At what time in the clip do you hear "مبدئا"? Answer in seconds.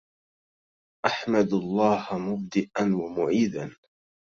2.11-2.95